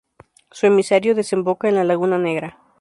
Su 0.49 0.65
emisario 0.65 1.13
desemboca 1.13 1.69
en 1.69 1.75
la 1.75 1.83
laguna 1.83 2.17
Negra. 2.17 2.57